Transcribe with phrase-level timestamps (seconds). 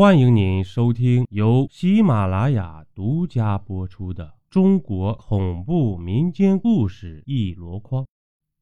[0.00, 8.02] 欢迎您收听由喜马拉雅独家播出的中国恐怖民间故事一箩筐，《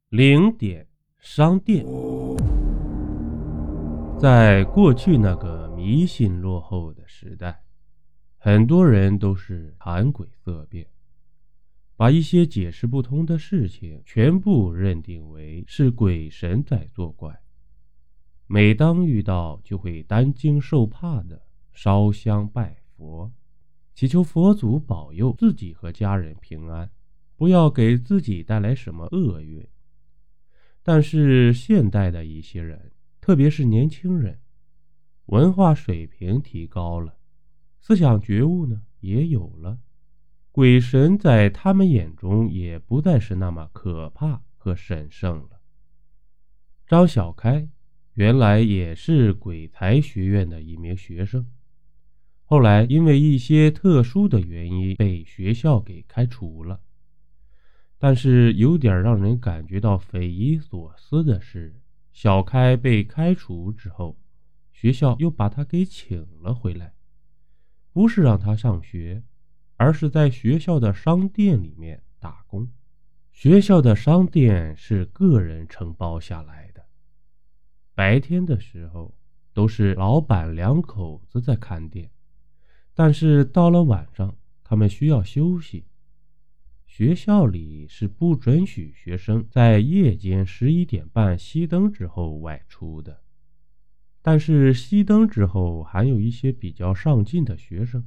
[0.09, 0.88] 零点
[1.21, 1.87] 商店》。
[4.19, 7.62] 在过去那个迷信落后的时代，
[8.36, 10.89] 很多人都是谈鬼色变，
[11.95, 17.32] 把一些解释不通的事情全部认定为是鬼神在作怪。
[18.51, 23.30] 每当遇到，就会担惊受怕的烧香拜佛，
[23.95, 26.91] 祈求佛祖保佑自己和家人平安，
[27.37, 29.69] 不要给自己带来什么厄运。
[30.83, 34.41] 但是现代的一些人，特别是年轻人，
[35.27, 37.19] 文化水平提高了，
[37.78, 39.78] 思想觉悟呢也有了，
[40.51, 45.61] 鬼神在他们眼中也不再是那么可怕和神圣了。
[46.87, 47.69] 张小开。
[48.18, 51.46] 原来也是鬼才学院的一名学生，
[52.42, 56.80] 后来因为一些特殊的原因被学校给开除了。
[57.97, 64.19] 但是有点让人感觉到匪夷所思的是，小开被开除之后，
[64.72, 66.94] 学校又把他给请了回来，
[67.92, 69.22] 不是让他上学，
[69.77, 72.69] 而是在学校的商店里面打工。
[73.30, 76.67] 学校的商店是个人承包下来。
[77.98, 79.12] 白天的时候
[79.52, 82.08] 都是老板两口子在看店，
[82.94, 85.84] 但是到了晚上，他们需要休息。
[86.86, 93.24] 学校里是不准许学生在夜间十一点半熄灯之后外出的，
[94.22, 98.06] 但是熄灯之后，还有一些比较上进的学生，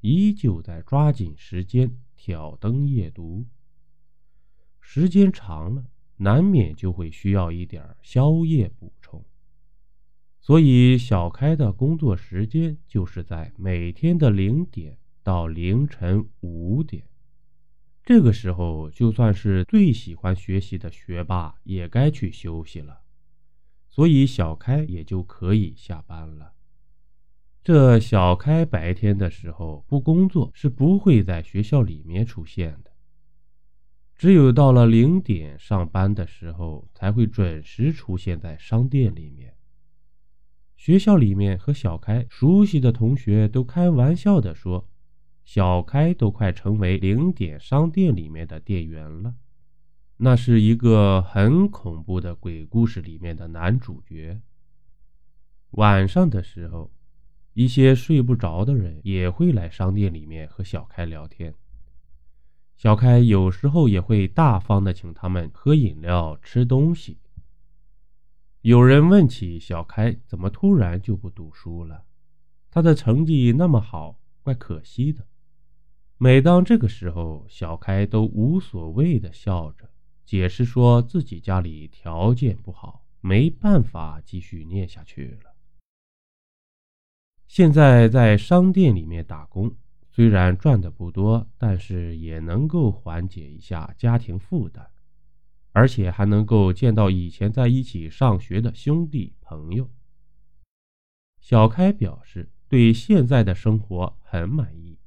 [0.00, 3.44] 依旧在抓紧时间挑灯夜读。
[4.80, 5.86] 时间长了。
[6.18, 9.24] 难免就会需要一点宵夜补充，
[10.40, 17.04] 所以小开的工作时间就是在每天的零点到凌晨五点。
[18.04, 23.02] 这个时候，就算是最喜欢学习的学霸也该去休息了，
[23.86, 26.54] 所以小开也就可以下班了。
[27.62, 32.87] 这小开白天的时候不工作，是不会在学校里面出现的。
[34.18, 39.54] 只有到了零点上班的时候，才会准时出现在商店里面。
[40.76, 44.88] 学校里面和小开熟悉的同学都开玩笑的说
[45.44, 49.36] ：“小开都快成为零点商店里面的店员了。”
[50.18, 54.40] 那是一个很恐怖的鬼故事里面的男主角。
[55.70, 56.90] 晚上的时候，
[57.52, 61.54] 一些睡不着的人也会来商店里面和小开聊天。
[62.78, 67.18] 小开有时候也会大方的请他们喝饮料、吃东西。
[68.60, 72.04] 有人问起小开怎么突然就不读书了，
[72.70, 75.26] 他的成绩那么好，怪可惜的。
[76.18, 79.90] 每当这个时候，小开都无所谓的笑着，
[80.24, 85.56] 解释说自己家里条件不好，没办法继续念下去了。
[87.48, 89.74] 现在在商店里面打工。
[90.18, 94.84] 虽然赚的不多，但是也能够缓解一下家庭负担，
[95.70, 99.88] 而且还能够见到以前在一起上学的兄弟朋友。
[101.38, 104.98] 小开表示对现在的生活很满意，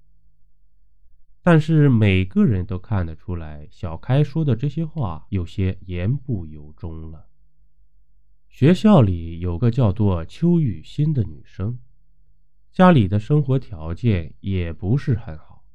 [1.41, 7.27] 但是每个人都看得出来，小开说的这些话有些言不由衷了。
[8.47, 11.77] 学校里有个叫做邱雨欣的女生。
[12.73, 15.65] 家里的生活条件也不是很好，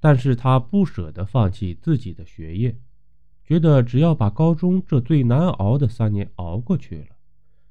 [0.00, 2.80] 但是他不舍得放弃自己的学业，
[3.44, 7.16] 觉得只要把高中这最难熬的三年熬过去了，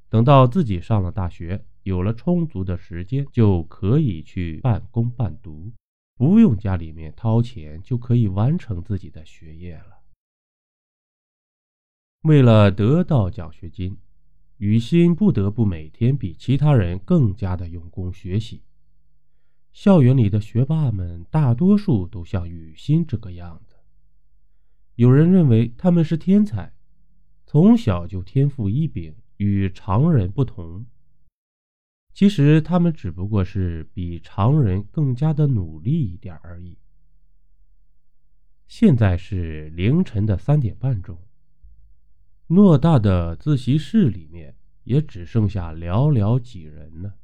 [0.09, 5.71] 等到自己上了大学，有了充足的时间，就可以去半工半读，
[6.15, 9.97] 不用家里面掏钱，就可以完成自己的学业了。
[12.21, 13.97] 为了得到奖学金。
[14.57, 18.63] 雨欣不得不每天比其他人更加的用功学习。
[19.73, 23.75] 校园里的学霸们大多数都像雨欣这个样子。
[24.95, 26.73] 有人认为他们是天才，
[27.45, 30.85] 从小就天赋异禀，与常人不同。
[32.13, 36.77] 其实他们只不过是比常人更加的努力一点而已。
[38.69, 41.24] 现在是凌晨的三点半钟。
[42.47, 47.15] 偌大的自习室里面，也只剩下寥寥几人了。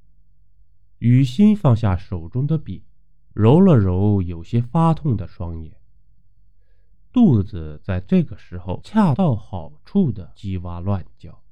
[0.97, 2.83] 雨欣放下手中的笔，
[3.31, 5.75] 揉了揉有些发痛的双眼，
[7.11, 11.43] 肚子在这个时候恰到好处的叽哇乱叫。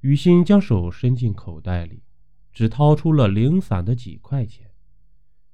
[0.00, 2.02] 雨欣将手伸进口袋里，
[2.52, 4.70] 只掏出了零散的几块钱，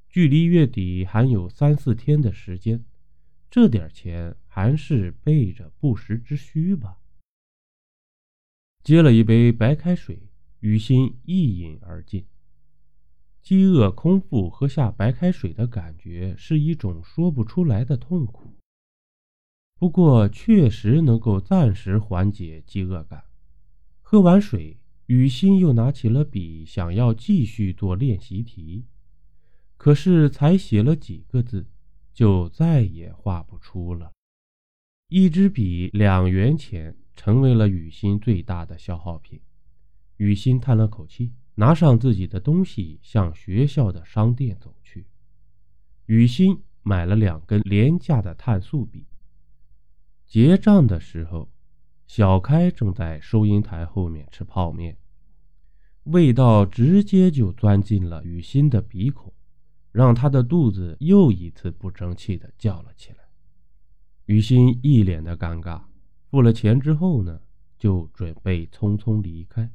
[0.08, 2.84] 距离月底还有三四天的时间，
[3.48, 6.96] 这点钱还是备着不时之需吧。
[8.82, 10.28] 接了一杯白开水，
[10.60, 12.24] 雨欣一饮而尽。
[13.42, 18.56] 饥饿空腹喝下白开水的感觉是一种说不出来的痛苦，
[19.78, 23.24] 不过确实能够暂时缓解饥饿感。
[24.00, 24.76] 喝完水。
[25.06, 28.84] 雨欣又拿起了笔，想要继续做练习题，
[29.76, 31.66] 可是才写了几个字，
[32.14, 34.12] 就再也画不出了。
[35.08, 39.38] 一支笔两元钱，成为了雨欣最大的消耗品。
[40.16, 45.06] 雨欣叹了口气，拿上自己的东西，向学校的商店走去。
[46.06, 49.04] 雨欣买了两根廉价的碳素笔。
[50.24, 51.52] 结账的时候。
[52.06, 54.96] 小开正在收银台后面吃泡面，
[56.04, 59.32] 味道直接就钻进了雨欣的鼻孔，
[59.92, 63.18] 让他的肚子又一次不争气的叫了起来。
[64.24, 65.84] 雨欣一脸的尴尬，
[66.30, 67.40] 付了钱之后呢，
[67.76, 69.70] 就准备匆匆离开，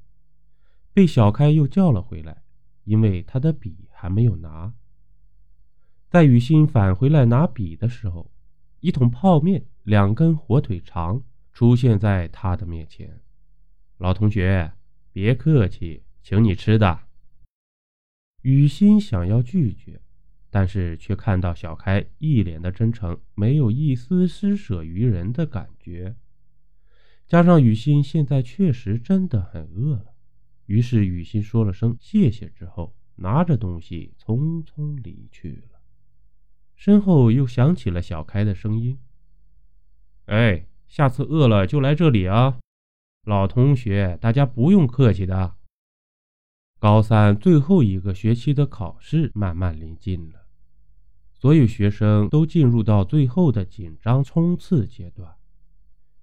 [0.93, 2.43] 被小开又叫了回来，
[2.85, 4.73] 因为他的笔还没有拿。
[6.09, 8.31] 在雨欣返回来拿笔的时候，
[8.79, 11.21] 一桶泡面，两根火腿肠。
[11.51, 13.21] 出现在他的面前，
[13.97, 14.73] 老同学，
[15.13, 16.99] 别客气，请你吃的。
[18.41, 20.01] 雨欣想要拒绝，
[20.49, 26.17] 但是却看到小开一脸的真诚，没有一丝施舍于人的感觉。
[27.27, 30.13] 加上雨欣现在确实真的很饿了，
[30.65, 35.79] 于是雨欣说了声谢谢之后，拿着东西匆匆离去了。
[36.75, 38.99] 身后又响起了小开的声音
[40.25, 42.59] ：“哎。”下次饿了就来这里啊，
[43.25, 45.55] 老同学，大家不用客气的。
[46.79, 50.45] 高三最后一个学期的考试慢慢临近了，
[51.33, 55.35] 所有学生都进入到最后的紧张冲刺阶段，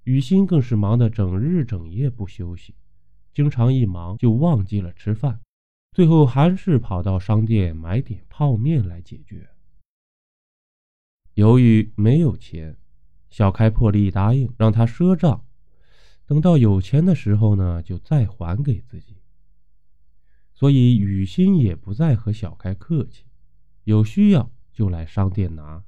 [0.04, 2.75] 雨欣更是忙得整日整夜不休息，
[3.32, 5.40] 经常一忙就忘记了吃饭，
[5.93, 9.49] 最后还是跑到商店买点泡面来解决。
[11.34, 12.76] 由于没有钱。
[13.31, 15.46] 小开破例答应让他赊账，
[16.26, 19.22] 等到有钱的时候呢，就再还给自己。
[20.52, 23.25] 所以雨欣也不再和小开客气，
[23.84, 25.82] 有需要就来商店拿。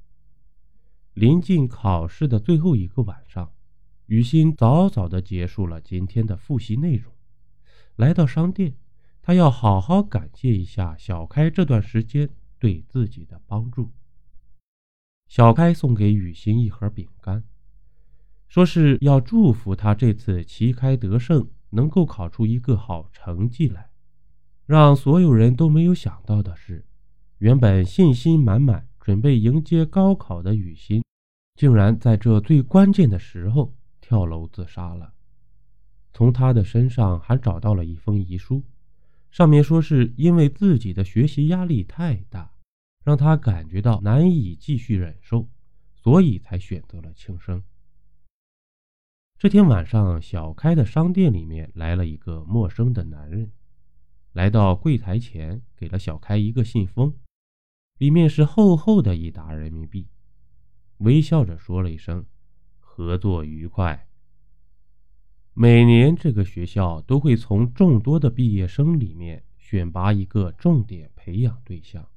[1.13, 3.53] 临近考试的最后一个晚上，
[4.07, 7.11] 雨欣早早的结束了今天的复习内容，
[7.95, 8.75] 来到商店，
[9.23, 12.29] 他要好好感谢一下小开这段时间
[12.59, 13.91] 对自己的帮助。
[15.27, 17.43] 小开送给雨欣一盒饼干，
[18.47, 23.89] 说是要祝福他这次旗开得胜，能够考出一个好成绩来。
[24.67, 26.85] 让所有人都没有想到的是，
[27.39, 31.03] 原本信心满满、准备迎接高考的雨欣，
[31.55, 33.73] 竟然在这最关键的时候
[34.07, 35.15] 跳楼自杀了。
[36.13, 38.63] 从他的身上还找到了一封遗书，
[39.31, 42.51] 上面说是因为自己的学习压力太大。
[43.03, 45.47] 让他感觉到难以继续忍受，
[45.95, 47.63] 所以才选择了轻生。
[49.37, 53.51] 这天晚上，小开的商店里面来了一个陌生的男人，
[54.33, 57.15] 来到柜台前，给了小开一个信封，
[57.99, 60.07] 里面是厚厚的一沓人民币，
[60.97, 62.25] 微笑着说了一声
[62.95, 64.07] “合作愉快”。
[65.53, 72.07] 每年，这个学校都会从众多的毕业生里面选拔一个重点培养对象。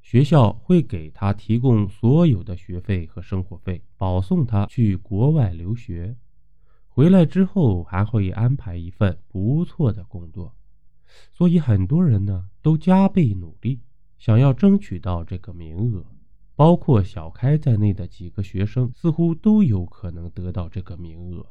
[0.00, 6.16] 学校会给他提供所有的学费和生活费，保送他去国外留学。
[6.86, 10.54] 回来之后还会安排一份不错的工作，
[11.32, 13.80] 所以很多人呢都加倍努力，
[14.16, 16.06] 想要争取到这个名额。
[16.62, 21.44] 包括小开在内的几个学生似乎都有可能得到这个名额。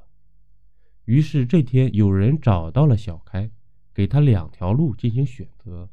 [1.04, 3.52] 于是这天有人找到了小开，
[3.94, 5.90] 给他两条路进行选择，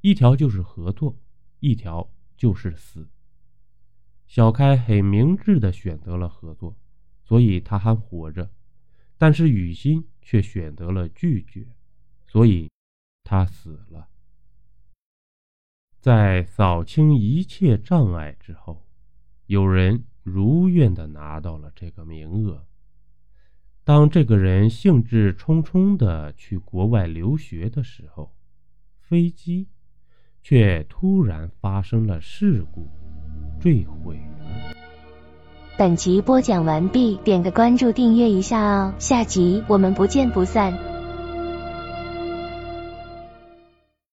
[0.00, 1.18] 一条就是合作。
[1.58, 3.08] 一条就是死。
[4.28, 6.76] 小开很明智的选择了合作，
[7.24, 8.44] 所以他还活着；
[9.18, 11.66] 但是雨欣却选择了拒绝，
[12.28, 12.70] 所以
[13.24, 14.08] 他死了。
[16.02, 18.84] 在扫清一切障碍之后，
[19.46, 22.66] 有人如愿的拿到了这个名额。
[23.82, 28.34] 当这个人兴致冲冲的去国外留学的时候，
[29.00, 29.68] 飞机。
[30.44, 32.88] 却突然发生了事故，
[33.60, 34.74] 坠毁了。
[35.78, 40.91] 本集播讲完毕，点个关注，订阅一下哦，下集我们不见不散。